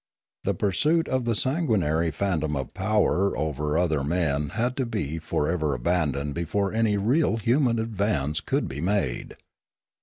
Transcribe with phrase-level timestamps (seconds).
[0.45, 5.19] The pur suit of the sanguinary phantom of power over other men had to be
[5.19, 9.35] for ever abandoned before any real human advance could be made.